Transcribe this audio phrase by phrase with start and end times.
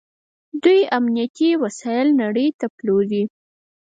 [0.63, 3.23] دوی امنیتي وسایل نړۍ ته پلوري.